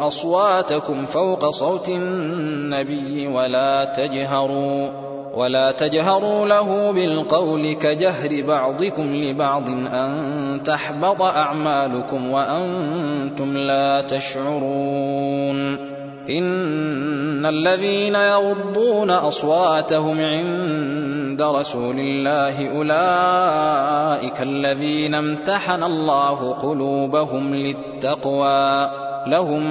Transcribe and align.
أصواتكم 0.00 1.06
فوق 1.06 1.50
صوت 1.50 1.88
النبي 1.88 3.26
ولا 3.26 3.84
تجهروا 3.84 4.88
ولا 5.34 5.72
تجهروا 5.72 6.46
له 6.46 6.90
بالقول 6.90 7.72
كجهر 7.72 8.42
بعضكم 8.42 9.14
لبعض 9.14 9.68
أن 9.70 10.60
تحبط 10.64 11.22
أعمالكم 11.22 12.30
وأنتم 12.30 13.56
لا 13.56 14.00
تشعرون. 14.00 15.88
إن 16.30 17.46
الذين 17.46 18.14
يغضون 18.14 19.10
أصواتهم 19.10 20.20
عند 20.20 21.42
رسول 21.42 21.96
الله 21.98 22.76
أولئك 22.76 24.42
الذين 24.42 25.14
امتحن 25.14 25.82
الله 25.82 26.52
قلوبهم 26.52 27.54
للتقوى. 27.54 29.07
لهم 29.26 29.62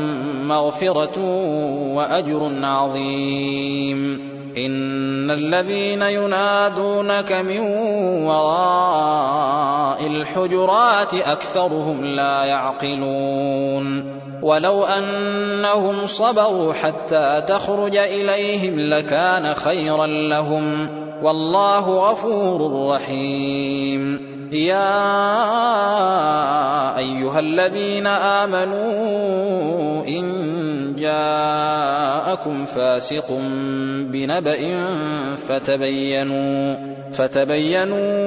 مغفرة 0.47 1.19
وأجر 1.93 2.51
عظيم. 2.63 4.27
إن 4.57 5.31
الذين 5.31 6.01
ينادونك 6.01 7.31
من 7.31 7.59
وراء 8.23 10.07
الحجرات 10.07 11.13
أكثرهم 11.13 12.05
لا 12.05 12.43
يعقلون. 12.43 14.17
ولو 14.41 14.83
أنهم 14.83 16.07
صبروا 16.07 16.73
حتى 16.73 17.43
تخرج 17.47 17.97
إليهم 17.97 18.79
لكان 18.79 19.53
خيرا 19.53 20.05
لهم. 20.05 20.89
والله 21.23 22.11
غفور 22.11 22.89
رحيم. 22.89 24.36
يا 24.53 24.97
أيها 26.97 27.39
الذين 27.39 28.07
آمنوا 28.07 30.07
إن 30.07 30.25
جاءكم 30.99 32.65
فاسق 32.65 33.31
بنبأ 34.11 34.79
فتبينوا 35.47 36.75
فتبينوا 37.13 38.26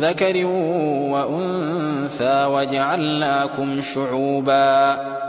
ذكر 0.00 0.46
وأنثى 1.12 2.44
وجعلناكم 2.44 3.80
شعوبا 3.80 4.98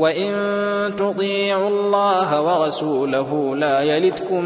وإن 0.00 0.32
تطيعوا 0.96 1.68
الله 1.68 2.42
ورسوله 2.42 3.56
لا 3.56 3.80
يلدكم 3.80 4.44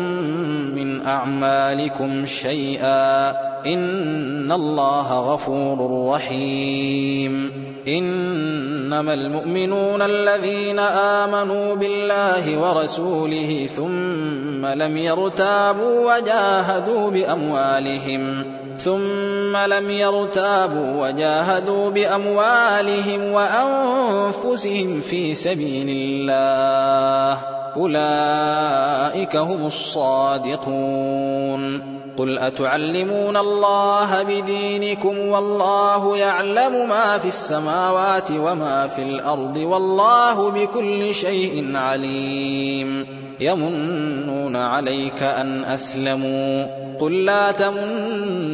من 0.75 1.07
أعمالكم 1.07 2.25
شيئا 2.27 3.31
إن 3.67 4.53
الله 4.53 5.33
غفور 5.33 6.11
رحيم 6.15 7.53
إنما 7.89 9.15
المؤمنون 9.15 10.03
الذين 10.03 10.79
آمنوا 10.79 11.75
بالله 11.75 12.59
ورسوله 12.59 13.67
ثم 13.77 14.67
لم 14.67 14.97
يرتابوا 14.97 16.15
وجاهدوا 16.15 17.11
بأموالهم 17.11 18.45
ثم 18.79 19.34
لم 19.57 19.91
يرتابوا 19.91 21.07
وجاهدوا 21.07 21.91
بأموالهم 21.91 23.33
وأنفسهم 23.33 25.01
في 25.01 25.35
سبيل 25.35 25.87
الله. 25.89 27.39
أولئك 27.77 29.37
هم 29.37 29.67
الصادقون. 29.67 31.95
قل 32.17 32.39
أتعلمون 32.39 33.37
الله 33.37 34.23
بدينكم 34.23 35.19
والله 35.19 36.17
يعلم 36.17 36.89
ما 36.89 37.19
في 37.19 37.29
السماوات 37.29 38.31
وما 38.31 38.87
في 38.87 39.03
الأرض 39.03 39.57
والله 39.57 40.51
بكل 40.51 41.15
شيء 41.15 41.77
عليم. 41.77 43.07
يمنون 43.41 44.57
عليك 44.57 45.23
أن 45.23 45.65
أسلموا. 45.65 46.67
قل 46.99 47.25
لا 47.25 47.53
تمنوا 47.53 48.54